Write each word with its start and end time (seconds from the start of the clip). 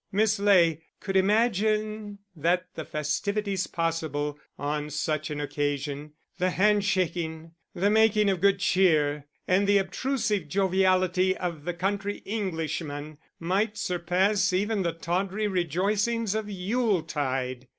Miss 0.11 0.39
Ley 0.39 0.81
could 0.99 1.15
imagine 1.15 2.17
that 2.35 2.65
the 2.73 2.83
festivities 2.85 3.67
possible 3.67 4.39
on 4.57 4.89
such 4.89 5.29
an 5.29 5.39
occasion, 5.39 6.13
the 6.39 6.49
handshaking, 6.49 7.51
the 7.75 7.91
making 7.91 8.27
of 8.27 8.41
good 8.41 8.57
cheer, 8.57 9.27
and 9.47 9.67
the 9.67 9.77
obtrusive 9.77 10.47
joviality 10.49 11.37
of 11.37 11.65
the 11.65 11.75
country 11.75 12.23
Englishman, 12.25 13.19
might 13.39 13.77
surpass 13.77 14.51
even 14.51 14.81
the 14.81 14.91
tawdry 14.93 15.47
rejoicings 15.47 16.33
of 16.33 16.49
Yule 16.49 17.03
tide. 17.03 17.67